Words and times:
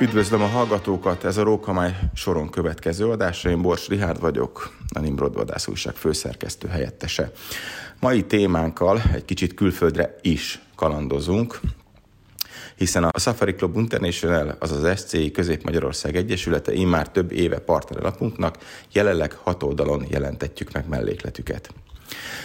Üdvözlöm 0.00 0.42
a 0.42 0.46
hallgatókat, 0.46 1.24
ez 1.24 1.36
a 1.36 1.42
Rókamály 1.42 1.96
soron 2.14 2.50
következő 2.50 3.10
adása. 3.10 3.50
Én 3.50 3.62
Bors 3.62 3.88
Rihárd 3.88 4.20
vagyok, 4.20 4.76
a 4.94 4.98
Nimrod 4.98 5.34
Vadász 5.34 5.66
újság 5.66 5.94
főszerkesztő 5.94 6.68
helyettese. 6.68 7.30
Mai 8.00 8.24
témánkkal 8.24 9.02
egy 9.14 9.24
kicsit 9.24 9.54
külföldre 9.54 10.16
is 10.22 10.60
kalandozunk, 10.74 11.60
hiszen 12.76 13.04
a 13.04 13.18
Safari 13.18 13.54
Club 13.54 13.76
International, 13.76 14.56
azaz 14.58 14.98
SCI 15.00 15.30
Közép-Magyarország 15.30 16.16
Egyesülete 16.16 16.72
immár 16.72 17.08
több 17.10 17.32
éve 17.32 17.58
partnerlapunknak, 17.58 18.58
jelenleg 18.92 19.32
hat 19.32 19.62
oldalon 19.62 20.04
jelentetjük 20.08 20.72
meg 20.72 20.88
mellékletüket. 20.88 21.72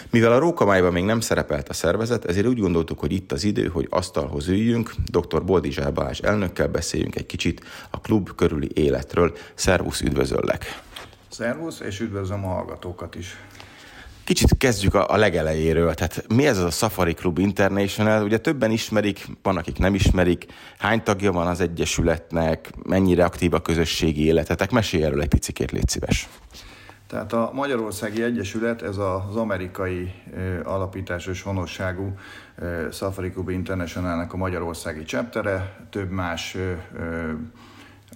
Mivel 0.09 0.31
a 0.31 0.39
Rókamájban 0.39 0.91
még 0.91 1.03
nem 1.03 1.19
szerepelt 1.19 1.69
a 1.69 1.73
szervezet, 1.73 2.25
ezért 2.25 2.47
úgy 2.47 2.59
gondoltuk, 2.59 2.99
hogy 2.99 3.11
itt 3.11 3.31
az 3.31 3.43
idő, 3.43 3.67
hogy 3.67 3.87
asztalhoz 3.89 4.47
üljünk, 4.47 4.93
dr. 5.05 5.43
Boldizsár 5.43 5.93
Balázs 5.93 6.19
elnökkel 6.19 6.67
beszéljünk 6.67 7.15
egy 7.15 7.25
kicsit 7.25 7.63
a 7.89 7.99
klub 7.99 8.35
körüli 8.35 8.69
életről. 8.73 9.35
Szervusz, 9.53 10.01
üdvözöllek! 10.01 10.81
Szervusz, 11.29 11.79
és 11.79 11.99
üdvözlöm 11.99 12.45
a 12.45 12.47
hallgatókat 12.47 13.15
is. 13.15 13.37
Kicsit 14.23 14.57
kezdjük 14.57 14.93
a, 14.93 15.09
a 15.09 15.17
legelejéről. 15.17 15.93
Tehát 15.93 16.25
mi 16.27 16.47
ez 16.47 16.57
az 16.57 16.63
a 16.63 16.69
Safari 16.69 17.13
Club 17.13 17.39
International? 17.39 18.23
Ugye 18.23 18.37
többen 18.37 18.71
ismerik, 18.71 19.27
van 19.41 19.57
akik 19.57 19.77
nem 19.77 19.95
ismerik. 19.95 20.45
Hány 20.77 21.03
tagja 21.03 21.31
van 21.31 21.47
az 21.47 21.59
Egyesületnek? 21.59 22.69
Mennyire 22.83 23.23
aktív 23.23 23.53
a 23.53 23.61
közösségi 23.61 24.25
életetek? 24.25 24.71
Mesélj 24.71 25.03
erről 25.03 25.21
egy 25.21 25.27
picit, 25.27 25.71
légy 25.71 25.87
szíves. 25.89 26.27
Tehát 27.07 27.33
a 27.33 27.51
Magyarországi 27.53 28.23
Egyesület, 28.23 28.81
ez 28.81 28.97
az 28.97 29.35
amerikai 29.35 30.13
alapításos 30.63 31.41
honosságú 31.41 32.17
Safari 32.91 33.31
Club 33.31 33.49
Internationalnek 33.49 34.33
a 34.33 34.37
magyarországi 34.37 35.03
chaptere, 35.03 35.75
több 35.89 36.09
más 36.09 36.57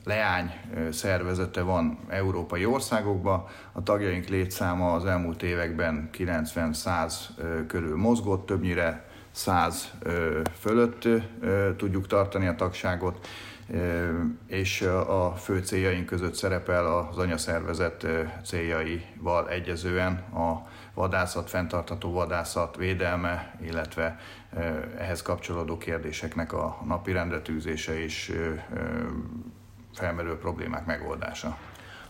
leány 0.04 0.52
szervezete 0.92 1.62
van 1.62 2.00
európai 2.08 2.66
országokban. 2.66 3.46
A 3.72 3.84
tagjaink 3.84 4.28
létszáma 4.28 4.94
az 4.94 5.06
elmúlt 5.06 5.44
években 5.44 6.10
90-100 6.18 7.14
körül 7.68 7.98
mozgott, 7.98 8.46
többnyire 8.46 9.06
100 9.32 9.92
fölött 10.60 11.08
tudjuk 11.78 12.08
tartani 12.08 12.48
a 12.48 12.56
tagságot, 12.56 13.28
és 14.48 14.82
a 15.08 15.34
fő 15.38 15.60
céljaink 15.60 16.06
között 16.06 16.34
szerepel 16.34 16.86
az 16.86 17.18
anyaszervezet 17.18 18.06
céljaival 18.46 19.50
egyezően 19.50 20.14
a 20.18 20.68
vadászat, 20.94 21.50
fenntartható 21.50 22.12
vadászat 22.12 22.76
védelme, 22.76 23.56
illetve 23.66 24.20
ehhez 24.98 25.22
kapcsolódó 25.22 25.78
kérdéseknek 25.78 26.54
a 26.54 26.78
napirendre 26.88 27.42
tűzése 27.42 28.04
és 28.04 28.34
felmerülő 29.94 30.38
problémák 30.38 30.86
megoldása. 30.86 31.58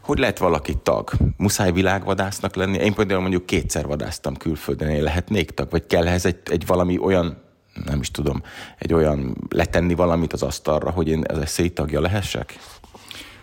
Hogy 0.02 0.20
lehet 0.20 0.38
valaki 0.38 0.76
tag? 0.76 1.12
Muszáj 1.38 1.72
világvadásznak 1.72 2.56
lenni? 2.56 2.78
Én 2.78 2.94
például 2.94 3.22
mondjuk 3.22 3.46
kétszer 3.46 3.86
vadáztam 3.86 4.38
külföldön, 4.38 4.90
én 4.90 5.04
lehetnék 5.04 5.52
tag? 5.52 5.70
Vagy 5.70 5.86
kell 5.86 6.08
ehhez 6.08 6.26
egy, 6.26 6.40
egy 6.46 6.66
valami 6.66 6.98
olyan, 6.98 7.38
nem 7.86 8.00
is 8.00 8.12
tudom, 8.12 8.44
egy 8.78 8.94
olyan 8.94 9.36
letenni 9.50 9.94
valamit 9.94 10.34
az 10.34 10.44
asztalra, 10.44 10.90
hogy 10.90 11.08
én 11.08 11.24
ez 11.24 11.56
egy 11.58 11.74
tagja 11.74 12.02
lehessek? 12.02 12.58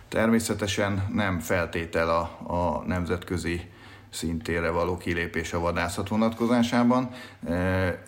Természetesen 0.08 1.06
nem 1.12 1.38
feltétel 1.38 2.08
a, 2.08 2.20
a 2.52 2.82
nemzetközi 2.86 3.60
szintére 4.10 4.70
való 4.70 4.96
kilépés 4.96 5.52
a 5.52 5.58
vadászat 5.58 6.08
vonatkozásában. 6.08 7.10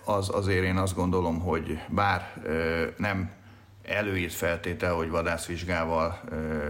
Az 0.05 0.31
azért 0.35 0.65
én 0.65 0.77
azt 0.77 0.95
gondolom, 0.95 1.41
hogy 1.41 1.79
bár 1.89 2.33
nem 2.97 3.31
előírt 3.85 4.33
feltétel, 4.33 4.95
hogy 4.95 5.11
vadászvizsgával, 5.11 6.21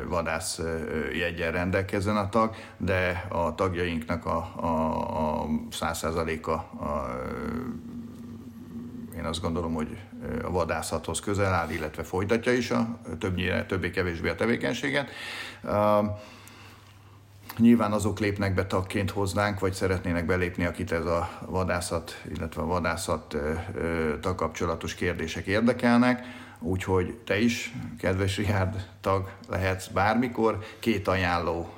vadászjegyen 0.09 1.53
rendelkezzen 1.53 2.17
a 2.17 2.29
tag, 2.29 2.55
de 2.77 3.27
a 3.29 3.55
tagjainknak 3.55 4.27
a, 4.27 4.53
a, 4.57 5.41
a 5.41 5.47
100%-a 5.70 6.51
a, 6.51 7.20
én 9.18 9.24
azt 9.24 9.40
gondolom, 9.40 9.74
hogy 9.74 9.98
a 10.42 10.51
vadászathoz 10.51 11.20
közel 11.20 11.52
áll, 11.52 11.70
illetve 11.70 12.02
folytatja 12.02 12.52
is 12.52 12.70
a 12.70 12.98
többnyire, 13.18 13.67
többé-kevésbé 13.67 14.29
a 14.29 14.34
tevékenységet. 14.34 15.11
Nyilván 17.57 17.92
azok 17.92 18.18
lépnek 18.18 18.55
be 18.55 18.67
tagként 18.67 19.11
hoznánk, 19.11 19.61
vagy 19.61 19.73
szeretnének 19.73 20.27
belépni, 20.27 20.64
akit 20.64 20.92
ez 20.92 21.05
a 21.05 21.30
vadászat, 21.46 22.23
illetve 22.34 22.62
a 22.62 22.67
vadászat 22.67 23.36
kapcsolatos 24.36 24.95
kérdések 24.95 25.46
érdekelnek 25.46 26.24
úgyhogy 26.61 27.14
te 27.14 27.40
is, 27.40 27.73
kedves 27.98 28.36
Richard 28.36 28.89
tag 29.01 29.30
lehetsz 29.48 29.86
bármikor, 29.86 30.58
két 30.78 31.08
ajánló 31.08 31.73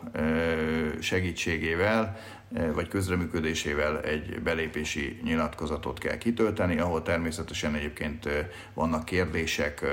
segítségével, 1.00 2.16
vagy 2.50 2.88
közreműködésével 2.88 4.00
egy 4.00 4.42
belépési 4.42 5.20
nyilatkozatot 5.22 5.98
kell 5.98 6.18
kitölteni, 6.18 6.78
ahol 6.78 7.02
természetesen 7.02 7.74
egyébként 7.74 8.28
vannak 8.74 9.04
kérdések 9.04 9.84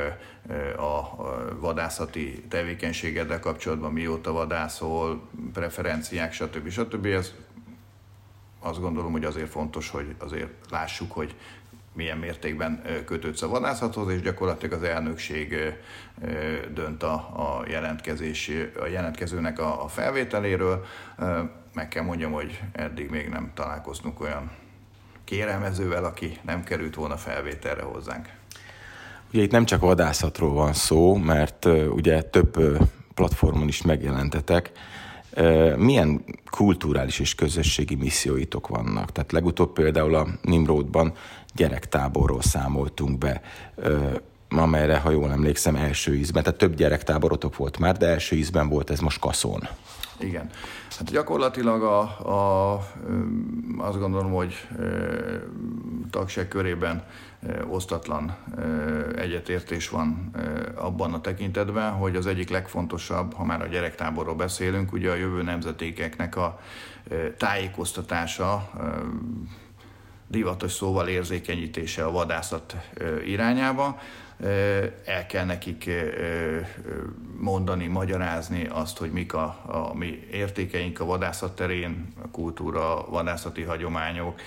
a 0.78 1.16
vadászati 1.59 2.44
tevékenységeddel 2.50 3.40
kapcsolatban, 3.40 3.91
mióta 3.91 4.31
vadászol, 4.31 5.29
preferenciák, 5.53 6.34
stb. 6.34 6.69
stb. 6.69 7.06
Ez 7.06 7.34
azt 8.59 8.79
gondolom, 8.79 9.12
hogy 9.12 9.25
azért 9.25 9.50
fontos, 9.50 9.89
hogy 9.89 10.16
azért 10.18 10.51
lássuk, 10.69 11.12
hogy 11.12 11.35
milyen 11.94 12.18
mértékben 12.18 12.81
kötődsz 13.06 13.41
a 13.41 13.47
vadászathoz, 13.47 14.13
és 14.13 14.22
gyakorlatilag 14.22 14.81
az 14.81 14.88
elnökség 14.88 15.56
dönt 16.74 17.03
a, 17.03 17.13
a, 17.13 17.63
jelentkezés, 17.68 18.51
a 18.79 18.85
jelentkezőnek 18.85 19.59
a, 19.59 19.84
a 19.84 19.88
felvételéről. 19.88 20.85
Meg 21.78 21.88
kell 21.88 22.04
mondjam, 22.04 22.32
hogy 22.32 22.60
eddig 22.72 23.10
még 23.10 23.30
nem 23.30 23.52
találkoztunk 23.54 24.22
olyan 24.22 24.52
kérelmezővel, 25.24 26.06
aki 26.06 26.38
nem 26.46 26.64
került 26.64 26.96
volna 26.96 27.18
felvételre 27.18 27.82
hozzánk. 27.82 28.30
Ugye 29.34 29.42
itt 29.42 29.52
nem 29.52 29.66
csak 29.66 29.82
vadászatról 29.82 30.54
van 30.54 30.74
szó, 30.74 31.16
mert 31.16 31.66
ugye 31.90 32.22
több 32.22 32.58
platformon 33.14 33.68
is 33.68 33.82
megjelentetek, 33.82 34.72
milyen 35.76 36.24
kulturális 36.50 37.20
és 37.20 37.36
közösségi 37.36 37.96
misszióitok 37.96 38.68
vannak? 38.68 39.12
Tehát 39.12 39.32
legutóbb 39.32 39.74
például 39.74 40.16
a 40.16 40.28
Nimrodban 40.42 41.14
gyerektáborról 41.56 42.42
számoltunk 42.42 43.18
be, 43.18 43.42
amelyre, 44.50 44.98
ha 44.98 45.10
jól 45.10 45.32
emlékszem, 45.32 45.76
első 45.76 46.16
ízben, 46.16 46.44
tehát 46.44 46.60
több 46.60 46.76
gyerektáborotok 46.76 47.56
volt 47.56 47.78
már, 47.78 47.98
de 47.98 48.08
első 48.08 48.36
ízben 48.36 48.70
volt 48.70 48.90
ez 48.90 49.00
most 49.00 49.20
Kaszón. 49.20 49.68
Igen. 50.20 50.50
Hát 50.98 51.12
gyakorlatilag 51.12 51.84
a, 51.84 52.00
a, 52.30 52.74
azt 53.78 54.00
gondolom, 54.00 54.32
hogy 54.32 54.68
tagság 56.10 56.48
körében 56.48 57.04
osztatlan 57.68 58.36
egyetértés 59.16 59.90
van 59.90 60.32
abban 60.76 61.14
a 61.14 61.22
tekintetben, 61.22 61.92
hogy 61.92 62.16
az 62.16 62.26
egyik 62.26 62.50
legfontosabb, 62.50 63.34
ha 63.34 63.44
már 63.44 63.62
a 63.62 63.68
gyerektáborról 63.68 64.36
beszélünk, 64.36 64.94
ugye 64.94 65.12
a 65.12 65.16
jövő 65.16 65.44
nemzetékeknek 65.44 66.36
a 66.36 66.60
tájékoztatása, 67.38 68.70
divatos 70.28 70.72
szóval 70.72 71.08
érzékenyítése 71.08 72.06
a 72.06 72.12
vadászat 72.12 72.76
irányába. 73.26 74.00
El 75.06 75.26
kell 75.28 75.46
nekik 75.46 75.90
mondani, 77.38 77.88
magyarázni 77.88 78.68
azt, 78.72 78.98
hogy 78.98 79.12
mik 79.12 79.34
a, 79.34 79.44
a 79.66 79.94
mi 79.94 80.28
értékeink 80.32 81.00
a 81.00 81.06
vadászat 81.06 81.56
terén, 81.56 82.14
a 82.24 82.28
kultúra, 82.32 83.06
a 83.06 83.10
vadászati 83.10 83.62
hagyományok, 83.62 84.42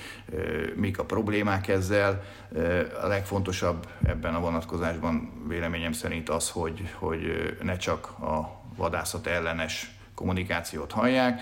mik 0.74 0.98
a 0.98 1.04
problémák 1.04 1.68
ezzel. 1.68 2.22
A 3.02 3.06
legfontosabb 3.06 3.88
ebben 4.06 4.34
a 4.34 4.40
vonatkozásban 4.40 5.44
véleményem 5.48 5.92
szerint 5.92 6.28
az, 6.28 6.50
hogy, 6.50 6.94
hogy 6.94 7.56
ne 7.62 7.76
csak 7.76 8.06
a 8.06 8.60
vadászat 8.76 9.26
ellenes 9.26 9.90
kommunikációt 10.14 10.92
hallják, 10.92 11.40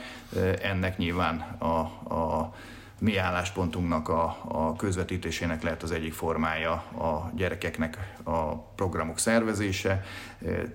ennek 0.62 0.96
nyilván 0.96 1.40
a, 1.58 1.78
a 2.14 2.54
mi 2.98 3.16
álláspontunknak 3.16 4.08
a, 4.08 4.38
a 4.48 4.76
közvetítésének 4.76 5.62
lehet 5.62 5.82
az 5.82 5.90
egyik 5.90 6.12
formája 6.12 6.72
a 6.72 7.30
gyerekeknek 7.34 7.98
a 8.22 8.54
programok 8.56 9.18
szervezése. 9.18 10.04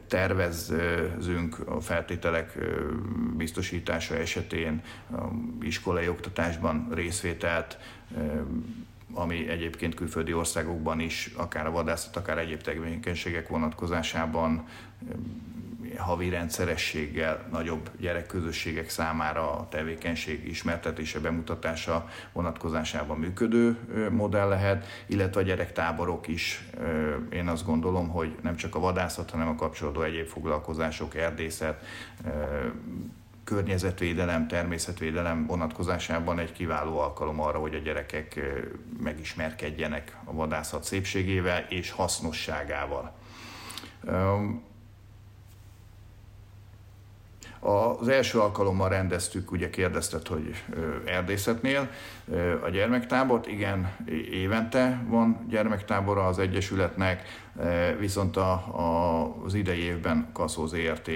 Tervezzünk 0.08 1.60
a 1.68 1.82
feltételek 1.82 2.58
biztosítása 3.38 4.16
esetén 4.16 4.82
iskolai 5.62 6.08
oktatásban 6.08 6.88
részvételt, 6.94 7.78
ami 9.14 9.48
egyébként 9.48 9.96
külföldi 9.96 10.34
országokban 10.34 11.00
is, 11.00 11.32
akár 11.38 11.66
a 11.66 11.72
vadászat, 11.72 12.16
akár 12.16 12.38
egyéb 12.38 12.62
tevékenységek 12.62 13.48
vonatkozásában 13.48 14.68
havi 15.98 16.30
rendszerességgel 16.30 17.48
nagyobb 17.52 17.90
gyerekközösségek 18.00 18.90
számára 18.90 19.52
a 19.52 19.68
tevékenység 19.70 20.48
ismertetése, 20.48 21.20
bemutatása 21.20 22.10
vonatkozásában 22.32 23.18
működő 23.18 23.78
modell 24.12 24.48
lehet, 24.48 24.86
illetve 25.06 25.40
a 25.40 25.44
gyerektáborok 25.44 26.28
is. 26.28 26.64
Én 27.30 27.48
azt 27.48 27.66
gondolom, 27.66 28.10
hogy 28.10 28.36
nem 28.42 28.56
csak 28.56 28.76
a 28.76 28.80
vadászat, 28.80 29.30
hanem 29.30 29.48
a 29.48 29.56
kapcsolódó 29.56 30.02
egyéb 30.02 30.28
foglalkozások, 30.28 31.16
erdészet, 31.16 31.86
környezetvédelem, 33.44 34.48
természetvédelem 34.48 35.46
vonatkozásában 35.46 36.40
egy 36.40 36.52
kiváló 36.52 37.00
alkalom 37.00 37.40
arra, 37.40 37.60
hogy 37.60 37.76
a 37.76 37.80
gyerekek 37.80 38.40
megismerkedjenek 39.04 40.18
a 40.24 40.34
vadászat 40.34 40.84
szépségével 40.84 41.66
és 41.70 41.92
hasznosságával. 41.92 43.16
Az 48.00 48.08
első 48.08 48.40
alkalommal 48.40 48.90
rendeztük, 48.90 49.52
ugye 49.52 49.70
kérdezted, 49.70 50.28
hogy 50.28 50.64
erdészetnél 51.06 51.90
a 52.64 52.70
gyermektábort, 52.70 53.48
igen, 53.48 53.96
évente 54.32 55.04
van 55.08 55.46
gyermektábora 55.50 56.28
az 56.28 56.40
Egyesületnek, 56.40 57.24
viszont 58.00 58.38
a, 58.38 58.52
a, 58.52 59.44
az 59.46 59.54
idei 59.54 59.80
évben 59.80 60.30
Kaszó 60.34 60.66
ZRT 60.66 61.10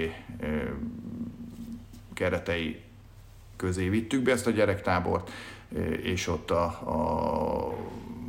keretei 2.14 2.80
közé 3.56 3.88
vittük 3.88 4.22
be 4.22 4.32
ezt 4.32 4.46
a 4.46 4.50
gyerektábort, 4.50 5.30
és 6.02 6.28
ott 6.28 6.50
a, 6.50 6.64
a 6.64 7.74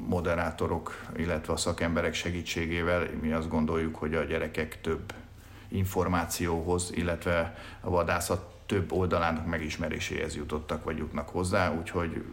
moderátorok, 0.08 1.06
illetve 1.18 1.54
a 1.54 1.58
szakemberek 1.58 2.14
segítségével 2.14 3.08
mi 3.22 3.32
azt 3.32 3.50
gondoljuk, 3.50 3.96
hogy 3.96 4.16
a 4.16 4.24
gyerekek 4.24 4.82
több 4.82 5.14
információhoz, 5.70 6.92
illetve 6.94 7.56
a 7.82 7.90
vadászat 7.90 8.58
több 8.66 8.92
oldalának 8.92 9.46
megismeréséhez 9.46 10.36
jutottak, 10.36 10.84
vagy 10.84 10.98
jutnak 10.98 11.30
hozzá, 11.30 11.74
úgyhogy 11.74 12.24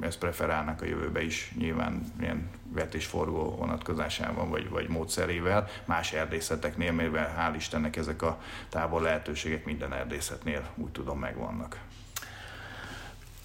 ezt 0.00 0.18
preferálnak 0.18 0.82
a 0.82 0.84
jövőbe 0.84 1.22
is, 1.22 1.52
nyilván 1.58 2.02
ilyen 2.20 2.48
vetésforgó 2.72 3.56
vonatkozásában, 3.58 4.50
vagy, 4.50 4.68
vagy 4.68 4.88
módszerével, 4.88 5.68
más 5.84 6.12
erdészeteknél, 6.12 6.92
mivel 6.92 7.34
hál' 7.38 7.56
Istennek 7.56 7.96
ezek 7.96 8.22
a 8.22 8.40
távol 8.68 9.02
lehetőségek 9.02 9.64
minden 9.64 9.92
erdészetnél 9.92 10.62
úgy 10.76 10.90
tudom 10.90 11.18
megvannak. 11.18 11.78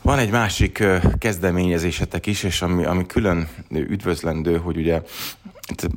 Van 0.02 0.18
egy 0.20 0.32
másik 0.32 0.84
kezdeményezésetek 1.18 2.26
is, 2.26 2.44
és 2.44 2.62
ami, 2.62 2.86
ami 2.86 3.06
külön 3.06 3.48
üdvözlendő, 3.70 4.58
hogy 4.58 4.78
ugye 4.78 5.02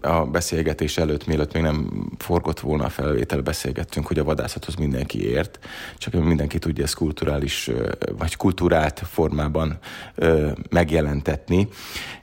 a 0.00 0.24
beszélgetés 0.24 0.96
előtt, 0.98 1.26
mielőtt 1.26 1.52
még 1.52 1.62
nem 1.62 2.06
forgott 2.18 2.60
volna 2.60 2.84
a 2.84 2.88
felvétel, 2.88 3.40
beszélgettünk, 3.40 4.06
hogy 4.06 4.18
a 4.18 4.24
vadászathoz 4.24 4.74
mindenki 4.74 5.28
ért, 5.28 5.58
csak 5.98 6.12
mindenki 6.12 6.58
tudja 6.58 6.84
ezt 6.84 6.94
kulturális, 6.94 7.70
vagy 8.18 8.36
kultúrált 8.36 9.02
formában 9.04 9.78
megjelentetni. 10.70 11.68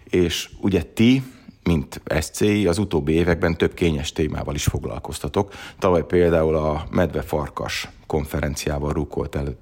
És 0.09 0.49
ugye 0.61 0.81
ti, 0.81 1.23
mint 1.63 2.01
SCI, 2.19 2.67
az 2.67 2.77
utóbbi 2.77 3.13
években 3.13 3.57
több 3.57 3.73
kényes 3.73 4.11
témával 4.11 4.55
is 4.55 4.63
foglalkoztatok. 4.63 5.53
Tavaly 5.79 6.05
például 6.05 6.55
a 6.55 6.87
medve-farkas 6.91 7.89
konferenciával 8.07 9.07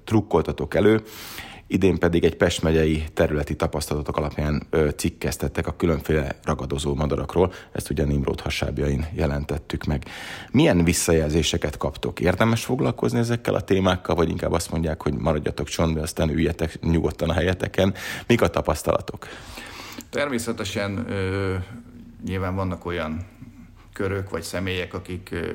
rukkoltatok 0.06 0.74
elő, 0.74 1.02
idén 1.66 1.98
pedig 1.98 2.24
egy 2.24 2.36
Pest 2.36 2.62
megyei 2.62 3.04
területi 3.14 3.56
tapasztalatok 3.56 4.16
alapján 4.16 4.66
cikkeztettek 4.96 5.66
a 5.66 5.76
különféle 5.76 6.36
ragadozó 6.44 6.94
madarakról, 6.94 7.52
ezt 7.72 7.90
ugye 7.90 8.04
Nimrod 8.04 8.40
hasábjain 8.40 9.06
jelentettük 9.12 9.84
meg. 9.84 10.04
Milyen 10.50 10.84
visszajelzéseket 10.84 11.76
kaptok? 11.76 12.20
Érdemes 12.20 12.64
foglalkozni 12.64 13.18
ezekkel 13.18 13.54
a 13.54 13.60
témákkal, 13.60 14.14
vagy 14.14 14.28
inkább 14.28 14.52
azt 14.52 14.70
mondják, 14.70 15.02
hogy 15.02 15.14
maradjatok 15.14 15.68
csontbe, 15.68 16.00
aztán 16.00 16.30
üljetek 16.30 16.80
nyugodtan 16.80 17.30
a 17.30 17.32
helyeteken. 17.32 17.94
Mik 18.26 18.42
a 18.42 18.48
tapasztalatok? 18.48 19.26
Természetesen 20.10 21.10
ö, 21.10 21.54
nyilván 22.24 22.54
vannak 22.54 22.86
olyan 22.86 23.26
körök 23.92 24.30
vagy 24.30 24.42
személyek, 24.42 24.94
akik 24.94 25.28
ö, 25.32 25.52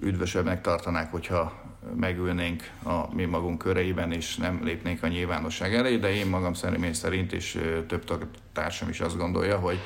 üdvösebbnek 0.00 0.60
tartanák, 0.60 1.10
hogyha 1.10 1.67
megülnénk 1.96 2.70
a 2.82 3.14
mi 3.14 3.24
magunk 3.24 3.58
köreiben, 3.58 4.12
és 4.12 4.36
nem 4.36 4.60
lépnénk 4.64 5.02
a 5.02 5.08
nyilvánosság 5.08 5.74
elé, 5.74 5.96
de 5.96 6.14
én 6.14 6.26
magam 6.26 6.54
szerint, 6.54 6.94
szerint 6.94 7.32
és 7.32 7.58
több 7.86 8.28
társam 8.52 8.88
is 8.88 9.00
azt 9.00 9.16
gondolja, 9.16 9.58
hogy 9.58 9.78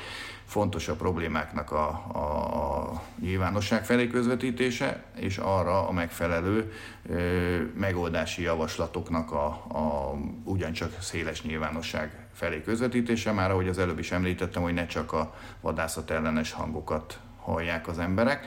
fontos 0.45 0.87
a 0.87 0.95
problémáknak 0.95 1.71
a, 1.71 1.87
a 1.89 3.01
nyilvánosság 3.19 3.85
felé 3.85 4.07
közvetítése, 4.07 5.03
és 5.15 5.37
arra 5.37 5.87
a 5.87 5.91
megfelelő 5.91 6.73
ö, 7.09 7.61
megoldási 7.75 8.41
javaslatoknak 8.41 9.31
a, 9.31 9.45
a 9.69 10.13
ugyancsak 10.43 11.01
széles 11.01 11.41
nyilvánosság 11.43 12.27
felé 12.33 12.61
közvetítése, 12.61 13.31
már 13.31 13.51
ahogy 13.51 13.67
az 13.67 13.77
előbb 13.77 13.99
is 13.99 14.11
említettem, 14.11 14.61
hogy 14.61 14.73
ne 14.73 14.85
csak 14.85 15.13
a 15.13 15.35
vadászat 15.61 16.11
ellenes 16.11 16.51
hangokat 16.51 17.19
hallják 17.37 17.87
az 17.87 17.99
emberek, 17.99 18.45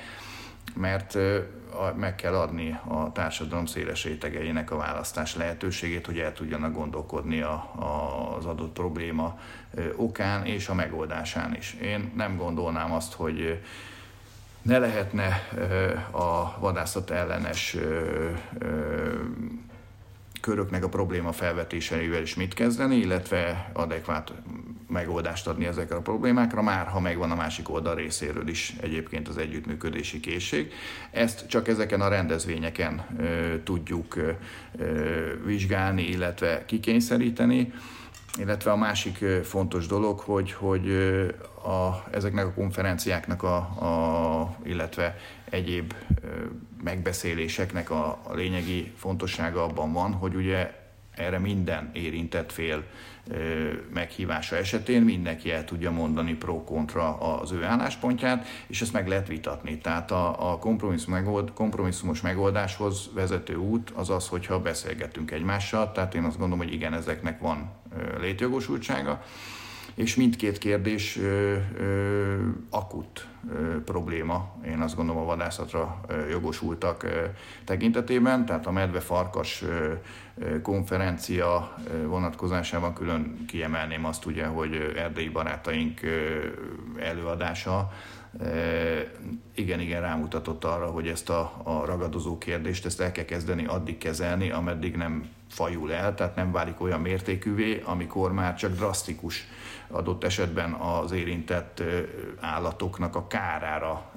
mert 0.75 1.19
meg 1.97 2.15
kell 2.15 2.35
adni 2.35 2.79
a 2.85 3.13
társadalom 3.13 3.67
széles 3.67 4.05
rétegeinek 4.05 4.71
a 4.71 4.77
választás 4.77 5.37
lehetőségét, 5.37 6.07
hogy 6.07 6.19
el 6.19 6.33
tudjanak 6.33 6.73
gondolkodni 6.73 7.41
a, 7.41 7.53
a, 7.79 8.35
az 8.37 8.45
adott 8.45 8.73
probléma 8.73 9.39
okán 9.97 10.47
és 10.47 10.69
a 10.69 10.75
megoldásán 10.75 11.55
is. 11.55 11.77
Én 11.83 12.13
nem 12.17 12.37
gondolnám 12.37 12.93
azt, 12.93 13.13
hogy 13.13 13.63
ne 14.63 14.79
lehetne 14.79 15.27
a 16.11 16.59
vadászat 16.59 17.11
ellenes 17.11 17.77
köröknek 20.41 20.85
a 20.85 20.89
probléma 20.89 21.33
felvetéseivel 21.33 22.23
is 22.23 22.35
mit 22.35 22.55
kezdeni, 22.55 22.97
illetve 22.97 23.71
adekvát 23.73 24.33
megoldást 24.89 25.47
adni 25.47 25.67
ezekre 25.67 25.97
a 25.97 26.01
problémákra, 26.01 26.63
már 26.63 26.87
ha 26.87 27.01
megvan 27.01 27.31
a 27.31 27.35
másik 27.35 27.71
oldal 27.71 27.95
részéről 27.95 28.49
is 28.49 28.75
egyébként 28.81 29.29
az 29.29 29.39
együttműködési 29.39 30.21
készség. 30.21 30.73
Ezt 31.11 31.49
csak 31.49 31.69
ezeken 31.69 32.01
a 32.01 32.09
rendezvényeken 32.09 33.07
ö, 33.19 33.63
tudjuk 33.63 34.17
ö, 34.17 34.33
vizsgálni, 35.45 36.03
illetve 36.03 36.65
kikényszeríteni. 36.65 37.73
Illetve 38.39 38.71
a 38.71 38.77
másik 38.77 39.25
fontos 39.45 39.87
dolog, 39.87 40.19
hogy, 40.19 40.53
hogy 40.53 40.91
a, 41.65 42.05
ezeknek 42.11 42.47
a 42.47 42.53
konferenciáknak, 42.53 43.43
a, 43.43 43.57
a, 43.57 44.57
illetve 44.65 45.17
egyéb 45.51 45.95
megbeszéléseknek 46.83 47.91
a, 47.91 48.19
a 48.23 48.35
lényegi 48.35 48.93
fontossága 48.97 49.63
abban 49.63 49.93
van, 49.93 50.13
hogy 50.13 50.35
ugye 50.35 50.73
erre 51.11 51.39
minden 51.39 51.91
érintett 51.93 52.53
fél 52.53 52.85
meghívása 53.93 54.57
esetén 54.57 55.03
mindenki 55.03 55.51
el 55.53 55.65
tudja 55.65 55.91
mondani 55.91 56.35
pro-kontra 56.35 57.17
az 57.17 57.53
ő 57.53 57.65
álláspontját, 57.65 58.47
és 58.67 58.81
ezt 58.81 58.93
meg 58.93 59.09
lehet 59.09 59.29
vitatni. 59.29 59.79
Tehát 59.79 60.11
a, 60.11 60.53
a 60.53 60.59
kompromisszum 60.59 61.13
megold, 61.13 61.53
kompromisszumos 61.53 62.21
megoldáshoz 62.21 63.11
vezető 63.15 63.55
út 63.55 63.91
az 63.91 64.11
az, 64.11 64.29
hogyha 64.29 64.61
beszélgetünk 64.61 65.31
egymással, 65.31 65.93
tehát 65.93 66.15
én 66.15 66.25
azt 66.25 66.39
gondolom, 66.39 66.65
hogy 66.65 66.73
igen, 66.75 66.95
ezeknek 66.95 67.41
van 67.41 67.71
létjogosultsága, 68.21 69.23
és 69.97 70.17
mindkét 70.17 70.59
kérdés 70.59 71.17
ö, 71.17 71.57
ö, 71.79 72.37
akut 72.71 73.27
ö, 73.53 73.83
probléma, 73.85 74.55
én 74.67 74.81
azt 74.81 74.97
gondolom 74.97 75.23
a 75.23 75.25
vadászatra 75.25 76.01
ö, 76.09 76.29
jogosultak 76.29 77.03
ö, 77.03 77.25
tekintetében, 77.65 78.47
tehát 78.47 78.67
a 78.67 78.71
medve-farkas 78.71 79.65
konferencia 80.63 81.75
vonatkozásában 82.07 82.95
külön 82.95 83.45
kiemelném 83.47 84.05
azt 84.05 84.27
ugye, 84.27 84.47
hogy 84.47 84.93
erdélyi 84.97 85.29
barátaink 85.29 86.01
előadása 86.99 87.93
igen, 89.55 89.81
igen 89.81 90.01
rámutatott 90.01 90.65
arra, 90.65 90.87
hogy 90.87 91.09
ezt 91.09 91.31
a, 91.31 91.53
a 91.63 91.85
ragadozó 91.85 92.39
kérdést 92.39 92.87
ezt 92.87 93.01
el 93.01 93.13
kell 93.13 93.25
kezdeni 93.25 93.67
addig 93.67 93.99
kezelni, 93.99 94.51
ameddig 94.51 94.97
nem 94.97 95.29
fajul 95.49 95.93
el, 95.93 96.15
tehát 96.15 96.37
nem 96.37 96.53
válik 96.53 96.81
olyan 96.81 97.01
mértékűvé, 97.01 97.83
amikor 97.85 98.33
már 98.33 98.55
csak 98.55 98.75
drasztikus 98.75 99.47
adott 99.89 100.25
esetben 100.25 100.73
az 100.73 101.13
érintett 101.13 101.83
állatoknak 102.41 103.17
a 103.17 103.27
kárára 103.27 104.13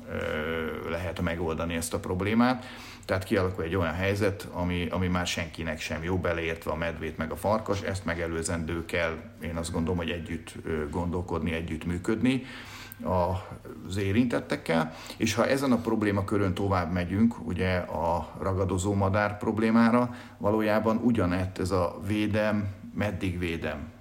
lehet 0.90 1.22
megoldani 1.22 1.76
ezt 1.76 1.94
a 1.94 2.00
problémát. 2.00 2.66
Tehát 3.06 3.24
kialakul 3.24 3.64
egy 3.64 3.76
olyan 3.76 3.94
helyzet, 3.94 4.48
ami, 4.52 4.88
ami 4.90 5.08
már 5.08 5.28
senkinek 5.28 5.80
sem 5.80 6.04
jó, 6.04 6.18
beleértve 6.18 6.72
a 6.72 6.76
medvét 6.76 7.18
meg 7.18 7.32
a 7.32 7.36
farkas, 7.36 7.82
ezt 7.82 8.06
megelőzendő 8.06 8.86
kell, 8.86 9.18
én 9.44 9.56
azt 9.56 9.72
gondolom, 9.72 9.98
hogy 9.98 10.10
együtt 10.10 10.54
gondolkodni, 10.90 11.54
együtt 11.54 11.86
működni 11.86 12.44
az 13.04 13.98
érintettekkel, 13.98 14.94
és 15.18 15.34
ha 15.34 15.48
ezen 15.48 15.72
a 15.72 15.78
problémakörön 15.78 16.54
tovább 16.54 16.92
megyünk, 16.92 17.48
ugye 17.48 17.78
a 17.78 18.30
ragadozó 18.40 18.94
madár 18.94 19.38
problémára, 19.38 20.16
valójában 20.38 20.98
ugyanett 21.04 21.58
ez 21.58 21.72
a 21.72 22.00
védem, 22.08 22.68
meddig 22.94 23.40
védem 23.40 23.92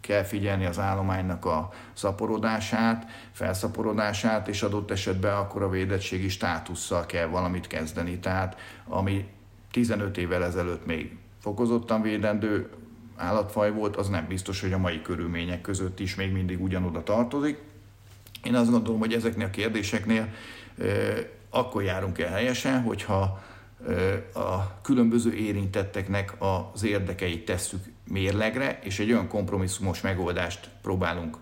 kell 0.00 0.22
figyelni 0.22 0.64
az 0.64 0.78
állománynak 0.78 1.44
a 1.44 1.72
szaporodását, 1.92 3.06
felszaporodását, 3.32 4.48
és 4.48 4.62
adott 4.62 4.90
esetben 4.90 5.36
akkor 5.36 5.62
a 5.62 5.68
védettségi 5.68 6.28
státusszal 6.28 7.06
kell 7.06 7.26
valamit 7.26 7.66
kezdeni. 7.66 8.18
Tehát 8.18 8.56
ami 8.88 9.28
15 9.70 10.16
évvel 10.16 10.44
ezelőtt 10.44 10.86
még 10.86 11.16
fokozottan 11.40 12.02
védendő 12.02 12.70
állatfaj 13.16 13.72
volt, 13.72 13.96
az 13.96 14.08
nem 14.08 14.26
biztos, 14.28 14.60
hogy 14.60 14.72
a 14.72 14.78
mai 14.78 15.02
körülmények 15.02 15.60
között 15.60 16.00
is 16.00 16.14
még 16.14 16.32
mindig 16.32 16.62
ugyanoda 16.62 17.02
tartozik. 17.02 17.58
Én 18.42 18.54
azt 18.54 18.70
gondolom, 18.70 18.98
hogy 18.98 19.12
ezeknél 19.12 19.46
a 19.46 19.50
kérdéseknél 19.50 20.28
akkor 21.50 21.82
járunk 21.82 22.18
el 22.18 22.30
helyesen, 22.30 22.82
hogyha 22.82 23.42
a 24.34 24.80
különböző 24.82 25.34
érintetteknek 25.34 26.34
az 26.38 26.84
érdekeit 26.84 27.44
tesszük 27.44 27.84
mérlegre, 28.08 28.78
és 28.82 28.98
egy 28.98 29.10
olyan 29.10 29.28
kompromisszumos 29.28 30.00
megoldást 30.00 30.68
próbálunk 30.82 31.36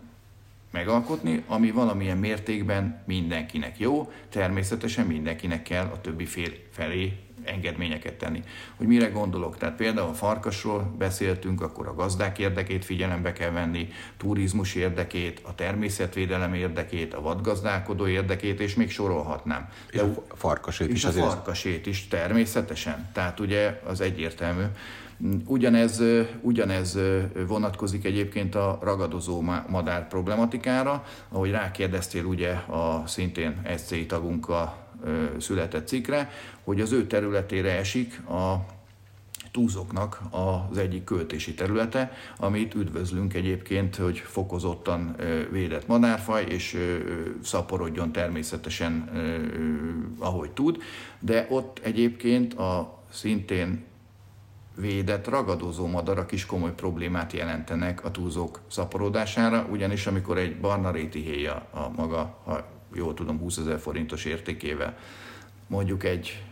megalkotni, 0.70 1.44
ami 1.46 1.70
valamilyen 1.70 2.18
mértékben 2.18 3.02
mindenkinek 3.06 3.78
jó, 3.78 4.12
természetesen 4.28 5.06
mindenkinek 5.06 5.62
kell 5.62 5.84
a 5.84 6.00
többi 6.00 6.24
fél 6.24 6.52
felé 6.70 7.18
engedményeket 7.44 8.14
tenni. 8.14 8.42
Hogy 8.76 8.86
mire 8.86 9.08
gondolok? 9.08 9.56
Tehát 9.56 9.76
például 9.76 10.08
a 10.08 10.14
farkasról 10.14 10.94
beszéltünk, 10.98 11.60
akkor 11.62 11.86
a 11.86 11.94
gazdák 11.94 12.38
érdekét 12.38 12.84
figyelembe 12.84 13.32
kell 13.32 13.50
venni, 13.50 13.88
turizmus 14.16 14.74
érdekét, 14.74 15.40
a 15.42 15.54
természetvédelem 15.54 16.54
érdekét, 16.54 17.14
a 17.14 17.20
vadgazdálkodó 17.20 18.06
érdekét, 18.06 18.60
és 18.60 18.74
még 18.74 18.90
sorolhatnám. 18.90 19.68
De, 19.92 19.96
és 19.96 20.00
a 20.00 20.36
farkasét 20.36 20.88
és 20.88 20.94
is 20.94 21.04
a 21.04 21.08
azért. 21.08 21.26
farkasét 21.26 21.86
is, 21.86 22.08
természetesen. 22.08 23.08
Tehát 23.12 23.40
ugye 23.40 23.80
az 23.84 24.00
egyértelmű. 24.00 24.64
Ugyanez, 25.46 26.02
ugyanez 26.40 26.98
vonatkozik 27.46 28.04
egyébként 28.04 28.54
a 28.54 28.78
ragadozó 28.82 29.40
madár 29.68 30.08
problematikára, 30.08 31.04
ahogy 31.28 31.50
rákérdeztél 31.50 32.24
ugye 32.24 32.50
a 32.52 33.02
szintén 33.06 33.62
SCI 33.76 34.06
tagunkkal 34.06 34.76
született 35.38 35.86
cikkre, 35.86 36.30
hogy 36.64 36.80
az 36.80 36.92
ő 36.92 37.06
területére 37.06 37.70
esik 37.76 38.28
a 38.28 38.66
túzoknak 39.50 40.20
az 40.30 40.78
egyik 40.78 41.04
költési 41.04 41.54
területe, 41.54 42.12
amit 42.36 42.74
üdvözlünk 42.74 43.34
egyébként, 43.34 43.96
hogy 43.96 44.18
fokozottan 44.18 45.16
védett 45.50 45.86
madárfaj, 45.86 46.44
és 46.48 46.76
szaporodjon 47.42 48.12
természetesen, 48.12 49.10
ahogy 50.18 50.50
tud, 50.50 50.82
de 51.18 51.46
ott 51.50 51.80
egyébként 51.82 52.54
a 52.54 53.02
szintén 53.12 53.88
védett 54.80 55.28
ragadozó 55.28 55.86
madarak 55.86 56.32
is 56.32 56.46
komoly 56.46 56.74
problémát 56.74 57.32
jelentenek 57.32 58.04
a 58.04 58.10
túzók 58.10 58.60
szaporodására, 58.68 59.66
ugyanis 59.70 60.06
amikor 60.06 60.38
egy 60.38 60.60
barna 60.60 60.90
réti 60.90 61.20
héja 61.20 61.66
a 61.70 61.88
maga, 61.96 62.38
ha 62.44 62.66
jól 62.94 63.14
tudom, 63.14 63.38
20 63.38 63.56
ezer 63.56 63.78
forintos 63.78 64.24
értékével 64.24 64.96
mondjuk 65.66 66.04
egy 66.04 66.42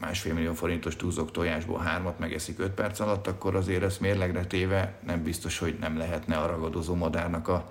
másfél 0.00 0.34
millió 0.34 0.54
forintos 0.54 0.96
túzok 0.96 1.30
tojásból 1.30 1.78
hármat 1.78 2.18
megeszik 2.18 2.58
5 2.58 2.70
perc 2.70 3.00
alatt, 3.00 3.26
akkor 3.26 3.56
azért 3.56 3.82
ezt 3.82 4.00
mérlegre 4.00 4.44
téve 4.46 4.98
nem 5.06 5.22
biztos, 5.22 5.58
hogy 5.58 5.76
nem 5.80 5.96
lehetne 5.98 6.36
a 6.36 6.46
ragadozó 6.46 6.94
madárnak 6.94 7.48
a 7.48 7.70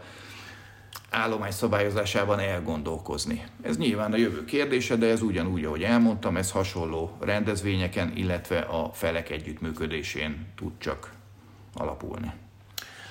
állomány 1.10 1.52
szabályozásában 1.52 2.40
elgondolkozni. 2.40 3.44
Ez 3.62 3.78
nyilván 3.78 4.14
a 4.14 4.18
jövő 4.18 4.46
kérdése, 4.46 4.96
de 4.96 5.08
ez 5.08 5.22
ugyanúgy, 5.22 5.64
ahogy 5.64 5.84
elmondtam, 5.84 6.38
ez 6.38 6.52
hasonló 6.52 7.18
rendezvényeken, 7.20 8.12
illetve 8.16 8.60
a 8.60 8.90
felek 8.94 9.30
együttműködésén 9.30 10.46
tud 10.56 10.72
csak 10.78 11.12
alapulni. 11.74 12.32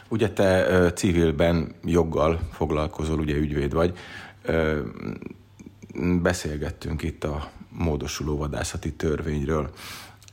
Ugye 0.08 0.30
te 0.30 0.92
civilben 0.92 1.74
joggal 1.84 2.40
foglalkozol, 2.52 3.18
ugye 3.18 3.34
ügyvéd 3.34 3.72
vagy. 3.72 3.98
Beszélgettünk 6.22 7.02
itt 7.02 7.24
a 7.24 7.50
módosuló 7.68 8.36
vadászati 8.36 8.92
törvényről. 8.92 9.70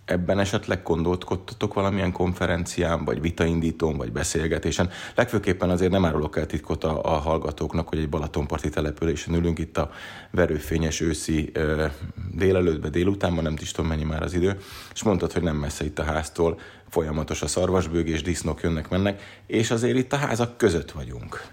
Ebben 0.06 0.40
esetleg 0.40 0.84
gondolkodtatok 0.84 1.74
valamilyen 1.74 2.12
konferencián, 2.12 3.06
vagy 3.06 3.22
vitaindítón, 3.22 3.98
vagy 3.98 4.12
beszélgetésen? 4.12 4.90
Legfőképpen 5.16 5.70
azért 5.70 5.92
nem 5.92 6.06
árulok 6.06 6.38
el 6.38 6.46
titkot 6.46 6.84
a, 6.84 7.04
a 7.04 7.18
hallgatóknak, 7.18 7.90
hogy 7.90 7.98
egy 7.98 8.10
Balatonparti 8.10 8.70
településen 8.70 9.34
ülünk 9.34 9.60
itt 9.60 9.78
a 9.78 9.92
verőfényes 10.32 11.02
őszi 11.02 11.50
ö, 11.54 11.86
délelőttbe, 12.32 12.90
délutánban, 12.90 13.44
nem 13.44 13.56
is 13.62 13.72
tudom 13.72 13.90
mennyi 13.90 14.04
már 14.04 14.24
az 14.24 14.34
idő, 14.34 14.58
és 14.94 15.04
mondtad, 15.04 15.32
hogy 15.32 15.42
nem 15.42 15.56
messze 15.56 15.86
itt 15.86 16.00
a 16.00 16.04
háztól, 16.04 16.60
folyamatos 16.90 17.42
a 17.42 17.48
szarvasbőgés, 17.48 18.22
disznók 18.22 18.62
jönnek-mennek, 18.62 19.42
és 19.48 19.72
azért 19.72 19.98
itt 19.98 20.14
a 20.14 20.18
házak 20.18 20.58
között 20.58 20.92
vagyunk. 20.92 21.48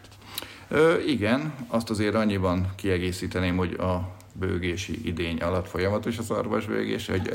Ö, 0.69 0.99
igen, 1.07 1.55
azt 1.69 1.91
azért 1.91 2.15
annyiban 2.15 2.73
kiegészíteném, 2.77 3.57
hogy 3.57 3.73
a 3.73 4.17
bőgési 4.33 5.01
idény 5.05 5.39
alatt 5.39 5.69
folyamatos 5.69 6.19
a 6.19 6.23
szarvasbőgés, 6.23 7.07
hogy 7.07 7.31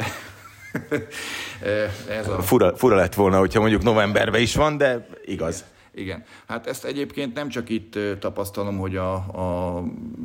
ez 2.20 2.28
a... 2.28 2.42
Fura, 2.42 2.76
fura 2.76 2.96
lett 2.96 3.14
volna, 3.14 3.40
hogyha 3.40 3.60
mondjuk 3.60 3.84
novemberben 3.84 4.42
is 4.42 4.56
van, 4.56 4.78
de 4.78 5.08
igaz. 5.26 5.66
Igen. 5.96 6.24
Hát 6.48 6.68
ezt 6.68 6.86
egyébként 6.86 7.34
nem 7.34 7.50
csak 7.50 7.70
itt 7.70 8.00
tapasztalom, 8.20 8.78
hogy 8.78 8.96
a, 8.96 9.14
a, 9.14 9.78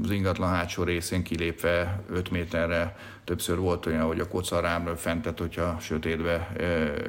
az 0.02 0.10
ingatlan 0.10 0.48
hátsó 0.48 0.82
részén 0.82 1.22
kilépve 1.22 2.02
5 2.12 2.30
méterre 2.30 2.96
többször 3.24 3.58
volt 3.58 3.86
olyan, 3.86 4.06
hogy 4.06 4.20
a 4.20 4.28
kocarámról 4.28 4.96
fentett, 4.96 5.38
hogyha 5.38 5.76
sötétbe 5.80 6.52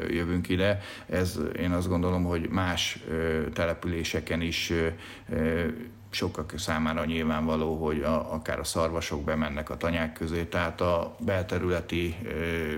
jövünk 0.10 0.50
ide. 0.50 0.80
Ez 1.10 1.40
én 1.60 1.72
azt 1.72 1.88
gondolom, 1.88 2.24
hogy 2.24 2.50
más 2.50 3.00
településeken 3.54 4.42
is 4.42 4.74
sokak 6.14 6.54
számára 6.58 7.06
nyilvánvaló, 7.06 7.76
hogy 7.86 8.02
a, 8.02 8.34
akár 8.34 8.60
a 8.60 8.64
szarvasok 8.64 9.24
bemennek 9.24 9.70
a 9.70 9.78
tanyák 9.78 10.14
közé, 10.14 10.44
tehát 10.44 10.82
a 10.82 11.16
belterületi 11.20 12.16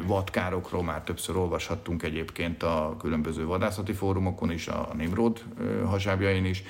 vadkárokról 0.06 0.84
már 0.84 1.02
többször 1.02 1.38
olvashattunk 1.38 2.04
egyébként 2.04 2.64
a 2.64 2.96
különböző 3.00 3.46
vadászati 3.46 3.94
fórumokon 3.94 4.52
is, 4.52 4.68
a 4.68 4.90
Nimrod 4.98 5.44
hasábjain 5.86 6.46
is, 6.46 6.64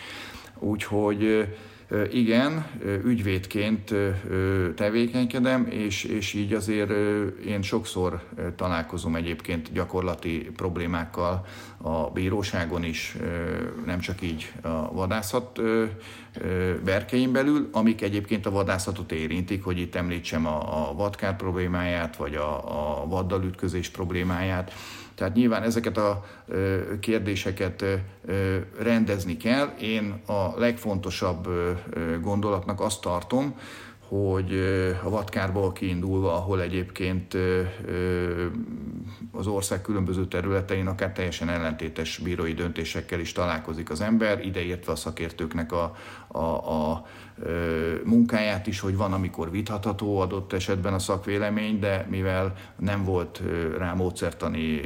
úgyhogy 0.60 1.48
igen, 2.12 2.66
ügyvédként 3.04 3.94
tevékenykedem, 4.76 5.68
és, 5.70 6.04
és 6.04 6.34
így 6.34 6.54
azért 6.54 6.92
én 7.46 7.62
sokszor 7.62 8.22
találkozom 8.56 9.16
egyébként 9.16 9.72
gyakorlati 9.74 10.52
problémákkal 10.56 11.46
a 11.78 12.10
bíróságon 12.10 12.84
is, 12.84 13.16
nem 13.86 14.00
csak 14.00 14.22
így 14.22 14.52
a 14.62 14.94
vadászat 14.94 15.62
berkein 16.84 17.32
belül, 17.32 17.70
amik 17.72 18.02
egyébként 18.02 18.46
a 18.46 18.52
vadászatot 18.52 19.12
érintik, 19.12 19.64
hogy 19.64 19.80
itt 19.80 19.96
említsem 19.96 20.46
a, 20.46 20.90
a 20.90 20.94
vadkár 20.94 21.36
problémáját, 21.36 22.16
vagy 22.16 22.36
a, 22.36 23.02
a 23.02 23.08
vaddal 23.08 23.44
ütközés 23.44 23.90
problémáját, 23.90 24.74
tehát 25.16 25.34
nyilván 25.34 25.64
ezeket 25.64 25.98
a 25.98 26.26
kérdéseket 27.00 27.86
rendezni 28.80 29.38
kell. 29.38 29.68
Én 29.80 30.22
a 30.28 30.60
legfontosabb 30.60 31.48
gondolatnak 32.22 32.82
azt 32.82 33.02
tartom, 33.02 33.56
hogy 34.14 34.54
a 35.04 35.10
Vatkárból 35.10 35.72
kiindulva, 35.72 36.36
ahol 36.36 36.62
egyébként 36.62 37.38
az 39.32 39.48
ország 39.48 39.82
különböző 39.82 40.28
területein 40.28 40.88
akár 40.88 41.12
teljesen 41.12 41.50
ellentétes 41.50 42.18
bírói 42.18 42.54
döntésekkel 42.54 43.20
is 43.20 43.32
találkozik 43.32 43.90
az 43.90 44.02
ember, 44.02 44.46
ideértve 44.46 44.92
a 44.92 44.96
szakértőknek 44.96 45.72
a, 45.72 45.96
a, 46.28 46.40
a 46.40 47.06
munkáját 48.04 48.68
is, 48.68 48.80
hogy 48.80 48.96
van, 48.96 49.14
amikor 49.14 49.52
vithatható 49.52 50.20
adott 50.20 50.54
esetben 50.54 50.94
a 50.94 51.00
szakvélemény, 51.00 51.80
de 51.80 52.08
mivel 52.10 52.54
nem 52.80 53.04
volt 53.04 53.42
rá 53.78 53.94
módszertani 53.94 54.82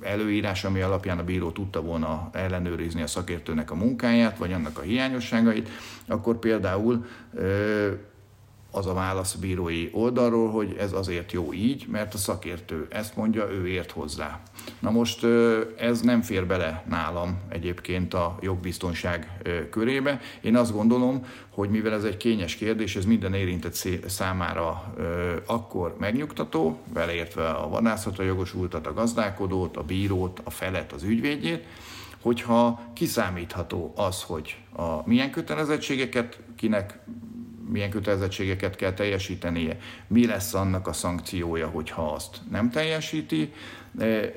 előírás, 0.00 0.64
ami 0.64 0.80
alapján 0.80 1.18
a 1.18 1.24
bíró 1.24 1.50
tudta 1.50 1.82
volna 1.82 2.30
ellenőrizni 2.32 3.02
a 3.02 3.06
szakértőnek 3.06 3.70
a 3.70 3.74
munkáját, 3.74 4.38
vagy 4.38 4.52
annak 4.52 4.78
a 4.78 4.82
hiányosságait, 4.82 5.68
akkor 6.06 6.38
például 6.38 7.04
az 8.70 8.86
a 8.86 8.94
válasz 8.94 9.34
bírói 9.34 9.88
oldalról, 9.92 10.50
hogy 10.50 10.76
ez 10.78 10.92
azért 10.92 11.32
jó 11.32 11.52
így, 11.52 11.86
mert 11.88 12.14
a 12.14 12.18
szakértő 12.18 12.86
ezt 12.90 13.16
mondja, 13.16 13.50
ő 13.50 13.68
ért 13.68 13.90
hozzá. 13.90 14.40
Na 14.78 14.90
most 14.90 15.26
ez 15.78 16.00
nem 16.00 16.22
fér 16.22 16.46
bele 16.46 16.84
nálam 16.88 17.40
egyébként 17.48 18.14
a 18.14 18.38
jogbiztonság 18.40 19.40
körébe. 19.70 20.20
Én 20.40 20.56
azt 20.56 20.72
gondolom, 20.72 21.26
hogy 21.50 21.70
mivel 21.70 21.92
ez 21.92 22.04
egy 22.04 22.16
kényes 22.16 22.56
kérdés, 22.56 22.96
ez 22.96 23.04
minden 23.04 23.34
érintett 23.34 23.88
számára 24.06 24.94
akkor 25.46 25.96
megnyugtató, 25.98 26.78
beleértve 26.92 27.48
a 27.48 27.68
vadászatra 27.68 28.24
jogosultat, 28.24 28.86
a 28.86 28.94
gazdálkodót, 28.94 29.76
a 29.76 29.82
bírót, 29.82 30.40
a 30.44 30.50
felet, 30.50 30.92
az 30.92 31.02
ügyvédjét, 31.02 31.64
hogyha 32.20 32.80
kiszámítható 32.94 33.92
az, 33.96 34.22
hogy 34.22 34.56
a 34.76 35.08
milyen 35.08 35.30
kötelezettségeket 35.30 36.38
kinek 36.56 36.98
milyen 37.70 37.90
kötelezettségeket 37.90 38.76
kell 38.76 38.92
teljesítenie, 38.92 39.76
mi 40.06 40.26
lesz 40.26 40.54
annak 40.54 40.86
a 40.86 40.92
szankciója, 40.92 41.68
hogyha 41.68 42.12
azt 42.12 42.40
nem 42.50 42.70
teljesíti, 42.70 43.52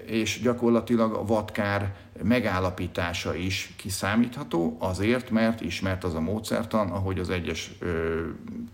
és 0.06 0.40
gyakorlatilag 0.42 1.14
a 1.14 1.26
vadkár 1.26 1.96
megállapítása 2.24 3.36
is 3.36 3.74
kiszámítható, 3.76 4.78
azért, 4.80 5.30
mert 5.30 5.62
ismert 5.62 6.04
az 6.04 6.16
a 6.16 6.20
módszertan, 6.20 6.90
ahogy 6.90 7.20
az 7.20 7.30
egyes 7.30 7.72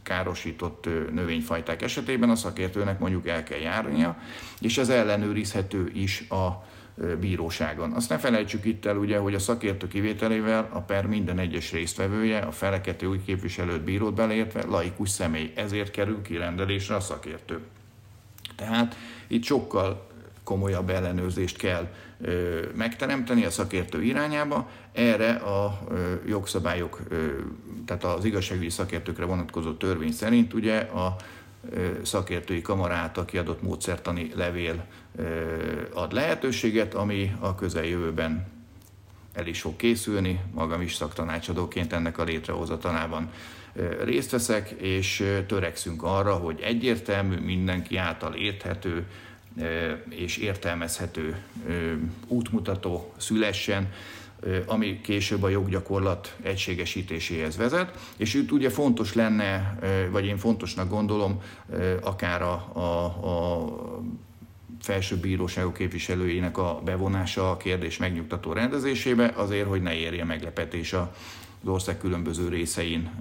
károsított 0.03 0.89
növényfajták 1.13 1.81
esetében 1.81 2.29
a 2.29 2.35
szakértőnek 2.35 2.99
mondjuk 2.99 3.27
el 3.27 3.43
kell 3.43 3.59
járnia, 3.59 4.17
és 4.59 4.77
ez 4.77 4.89
ellenőrizhető 4.89 5.91
is 5.93 6.25
a 6.29 6.63
bíróságon. 7.19 7.91
Azt 7.91 8.09
ne 8.09 8.17
felejtsük 8.17 8.65
itt 8.65 8.85
el, 8.85 8.97
ugye, 8.97 9.17
hogy 9.17 9.33
a 9.33 9.39
szakértő 9.39 9.87
kivételével 9.87 10.69
a 10.73 10.79
per 10.79 11.05
minden 11.05 11.39
egyes 11.39 11.71
résztvevője, 11.71 12.39
a 12.39 12.51
feleket 12.51 13.03
új 13.03 13.21
képviselőt 13.25 13.81
bírót 13.81 14.13
beleértve 14.13 14.65
laikus 14.65 15.09
személy, 15.09 15.51
ezért 15.55 15.91
kerül 15.91 16.21
kirendelésre 16.21 16.95
a 16.95 16.99
szakértő. 16.99 17.59
Tehát 18.55 18.95
itt 19.27 19.43
sokkal 19.43 20.07
komolyabb 20.43 20.89
ellenőrzést 20.89 21.57
kell 21.57 21.87
ö, 22.21 22.59
megteremteni 22.75 23.45
a 23.45 23.49
szakértő 23.49 24.03
irányába. 24.03 24.69
Erre 24.93 25.31
a 25.31 25.79
ö, 25.89 26.13
jogszabályok, 26.27 26.99
ö, 27.09 27.27
tehát 27.85 28.03
az 28.03 28.25
igazságügyi 28.25 28.69
szakértőkre 28.69 29.25
vonatkozó 29.25 29.73
törvény 29.73 30.11
szerint 30.11 30.53
ugye 30.53 30.77
a 30.79 31.15
szakértői 32.03 32.61
kamarát, 32.61 33.25
kiadott 33.25 33.61
módszertani 33.61 34.31
levél 34.35 34.85
ad 35.93 36.13
lehetőséget, 36.13 36.93
ami 36.93 37.35
a 37.39 37.55
közeljövőben 37.55 38.47
el 39.33 39.47
is 39.47 39.61
fog 39.61 39.75
készülni, 39.75 40.39
magam 40.53 40.81
is 40.81 40.95
szaktanácsadóként 40.95 41.93
ennek 41.93 42.17
a 42.17 42.23
létrehozatalában 42.23 43.31
részt 44.03 44.31
veszek, 44.31 44.69
és 44.69 45.23
törekszünk 45.47 46.03
arra, 46.03 46.33
hogy 46.33 46.59
egyértelmű, 46.61 47.37
mindenki 47.37 47.97
által 47.97 48.33
érthető 48.33 49.05
és 50.09 50.37
értelmezhető 50.37 51.43
útmutató 52.27 53.13
szülessen, 53.17 53.91
ami 54.65 55.01
később 55.01 55.43
a 55.43 55.49
joggyakorlat 55.49 56.35
egységesítéséhez 56.41 57.57
vezet. 57.57 58.13
És 58.17 58.33
itt 58.33 58.51
ugye 58.51 58.69
fontos 58.69 59.13
lenne, 59.13 59.79
vagy 60.11 60.25
én 60.25 60.37
fontosnak 60.37 60.89
gondolom, 60.89 61.41
akár 62.01 62.41
a, 62.41 62.69
a, 62.73 63.05
a 63.05 63.65
felsőbb 64.81 65.19
bíróságok 65.19 65.73
képviselőjének 65.73 66.57
a 66.57 66.81
bevonása 66.85 67.51
a 67.51 67.57
kérdés 67.57 67.97
megnyugtató 67.97 68.53
rendezésébe, 68.53 69.33
azért, 69.35 69.67
hogy 69.67 69.81
ne 69.81 69.93
érje 69.93 70.23
meglepetés 70.23 70.93
az 70.93 71.07
ország 71.65 71.97
különböző 71.97 72.47
részein 72.47 73.11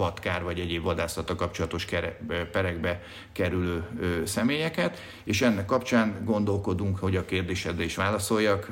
vadkár 0.00 0.42
vagy 0.42 0.60
egyéb 0.60 0.82
vadászata 0.82 1.34
kapcsolatos 1.34 1.86
perekbe 2.52 3.02
kerülő 3.32 3.84
személyeket, 4.24 4.98
és 5.24 5.42
ennek 5.42 5.64
kapcsán 5.64 6.20
gondolkodunk, 6.24 6.98
hogy 6.98 7.16
a 7.16 7.24
kérdésedre 7.24 7.84
is 7.84 7.96
válaszoljak, 7.96 8.68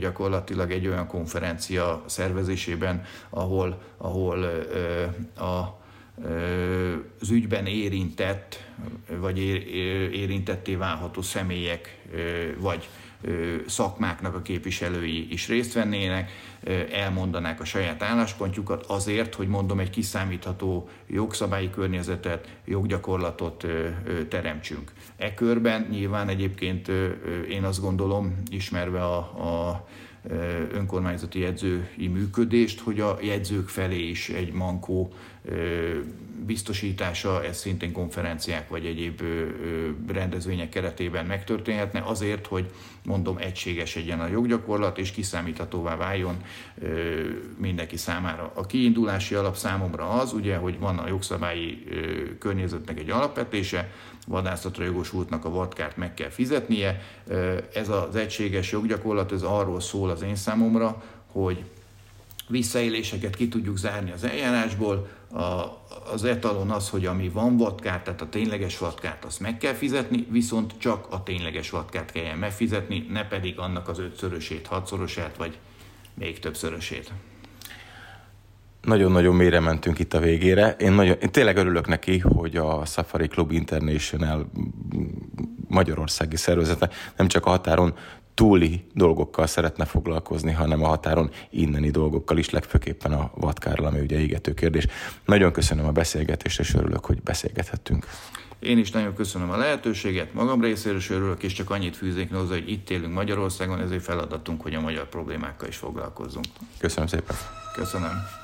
gyakorlatilag 0.00 0.70
egy 0.70 0.86
olyan 0.86 1.06
konferencia 1.06 2.02
szervezésében, 2.06 3.04
ahol, 3.30 3.82
ahol 3.96 4.44
a 5.36 5.80
az 7.20 7.30
ügyben 7.30 7.66
érintett, 7.66 8.64
vagy 9.08 9.38
érintetté 10.12 10.74
válható 10.74 11.22
személyek, 11.22 11.98
vagy 12.58 12.88
szakmáknak 13.66 14.34
a 14.34 14.42
képviselői 14.42 15.32
is 15.32 15.48
részt 15.48 15.72
vennének, 15.72 16.30
elmondanák 16.92 17.60
a 17.60 17.64
saját 17.64 18.02
álláspontjukat 18.02 18.84
azért, 18.86 19.34
hogy 19.34 19.48
mondom, 19.48 19.78
egy 19.78 19.90
kiszámítható 19.90 20.88
jogszabályi 21.06 21.70
környezetet, 21.70 22.48
joggyakorlatot 22.64 23.66
teremtsünk. 24.28 24.92
E 25.16 25.34
körben 25.34 25.86
nyilván 25.90 26.28
egyébként 26.28 26.90
én 27.48 27.64
azt 27.64 27.80
gondolom, 27.80 28.42
ismerve 28.50 29.04
a, 29.04 29.16
a 29.18 29.86
önkormányzati 30.72 31.40
jegyzői 31.40 32.08
működést, 32.12 32.80
hogy 32.80 33.00
a 33.00 33.18
jegyzők 33.22 33.68
felé 33.68 34.08
is 34.08 34.28
egy 34.28 34.52
mankó 34.52 35.12
biztosítása, 36.46 37.44
ez 37.44 37.58
szintén 37.58 37.92
konferenciák 37.92 38.68
vagy 38.68 38.86
egyéb 38.86 39.22
rendezvények 40.12 40.68
keretében 40.68 41.26
megtörténhetne, 41.26 42.02
azért, 42.04 42.46
hogy 42.46 42.70
mondom, 43.04 43.36
egységes 43.38 43.96
egyen 43.96 44.20
a 44.20 44.26
joggyakorlat, 44.26 44.98
és 44.98 45.10
kiszámíthatóvá 45.10 45.96
váljon 45.96 46.36
mindenki 47.58 47.96
számára. 47.96 48.52
A 48.54 48.66
kiindulási 48.66 49.34
alap 49.34 49.56
számomra 49.56 50.08
az, 50.08 50.32
ugye, 50.32 50.56
hogy 50.56 50.78
van 50.78 50.98
a 50.98 51.08
jogszabályi 51.08 51.84
környezetnek 52.38 52.98
egy 52.98 53.10
alapvetése, 53.10 53.90
vadászatra 54.26 54.84
jogosultnak 54.84 55.44
a 55.44 55.50
vadkárt 55.50 55.96
meg 55.96 56.14
kell 56.14 56.28
fizetnie. 56.28 57.00
Ez 57.74 57.88
az 57.88 58.16
egységes 58.16 58.72
joggyakorlat, 58.72 59.32
ez 59.32 59.42
arról 59.42 59.80
szól 59.80 60.10
az 60.10 60.22
én 60.22 60.36
számomra, 60.36 61.02
hogy 61.26 61.64
visszaéléseket 62.52 63.36
ki 63.36 63.48
tudjuk 63.48 63.76
zárni 63.76 64.12
az 64.12 64.24
eljárásból. 64.24 65.08
A, 65.32 65.40
az 66.12 66.24
etalon 66.24 66.70
az, 66.70 66.88
hogy 66.88 67.06
ami 67.06 67.28
van 67.28 67.56
vadkárt, 67.56 68.04
tehát 68.04 68.20
a 68.20 68.28
tényleges 68.28 68.78
vadkárt, 68.78 69.24
azt 69.24 69.40
meg 69.40 69.58
kell 69.58 69.72
fizetni, 69.72 70.26
viszont 70.30 70.72
csak 70.78 71.06
a 71.10 71.22
tényleges 71.22 71.70
vadkárt 71.70 72.12
kelljen 72.12 72.38
megfizetni, 72.38 73.06
ne 73.10 73.26
pedig 73.26 73.58
annak 73.58 73.88
az 73.88 73.98
ötszörösét, 73.98 74.66
hatszorosát, 74.66 75.36
vagy 75.36 75.58
még 76.14 76.38
többszörösét. 76.38 77.12
Nagyon-nagyon 78.82 79.34
mélyre 79.34 79.60
mentünk 79.60 79.98
itt 79.98 80.14
a 80.14 80.18
végére. 80.18 80.76
Én, 80.78 80.92
nagyon, 80.92 81.16
én 81.20 81.30
tényleg 81.30 81.56
örülök 81.56 81.86
neki, 81.86 82.18
hogy 82.18 82.56
a 82.56 82.84
Safari 82.84 83.28
Club 83.28 83.50
International 83.50 84.50
magyarországi 85.68 86.36
szervezete 86.36 86.90
nem 87.16 87.28
csak 87.28 87.46
a 87.46 87.50
határon 87.50 87.94
túli 88.34 88.84
dolgokkal 88.94 89.46
szeretne 89.46 89.84
foglalkozni, 89.84 90.52
hanem 90.52 90.82
a 90.84 90.86
határon 90.86 91.30
inneni 91.50 91.90
dolgokkal 91.90 92.38
is, 92.38 92.50
legfőképpen 92.50 93.12
a 93.12 93.30
vadkárral, 93.34 93.86
ami 93.86 94.00
ugye 94.00 94.18
égető 94.18 94.54
kérdés. 94.54 94.86
Nagyon 95.24 95.52
köszönöm 95.52 95.86
a 95.86 95.92
beszélgetést, 95.92 96.60
és 96.60 96.74
örülök, 96.74 97.04
hogy 97.04 97.22
beszélgethettünk. 97.22 98.06
Én 98.58 98.78
is 98.78 98.90
nagyon 98.90 99.14
köszönöm 99.14 99.50
a 99.50 99.56
lehetőséget, 99.56 100.34
magam 100.34 100.60
részéről 100.60 100.98
is 100.98 101.10
örülök, 101.10 101.42
és 101.42 101.52
csak 101.52 101.70
annyit 101.70 101.96
fűznék 101.96 102.34
hozzá, 102.34 102.54
hogy 102.54 102.70
itt 102.70 102.90
élünk 102.90 103.12
Magyarországon, 103.12 103.80
ezért 103.80 104.02
feladatunk, 104.02 104.62
hogy 104.62 104.74
a 104.74 104.80
magyar 104.80 105.08
problémákkal 105.08 105.68
is 105.68 105.76
foglalkozzunk. 105.76 106.46
Köszönöm 106.78 107.06
szépen. 107.06 107.36
Köszönöm. 107.74 108.41